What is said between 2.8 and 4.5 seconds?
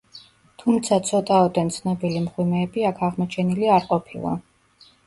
აქ აღმოჩენილი არ ყოფილა.